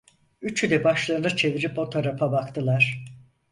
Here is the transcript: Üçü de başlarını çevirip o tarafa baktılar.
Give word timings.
Üçü 0.41 0.69
de 0.69 0.83
başlarını 0.83 1.35
çevirip 1.35 1.79
o 1.79 1.89
tarafa 1.89 2.31
baktılar. 2.31 3.05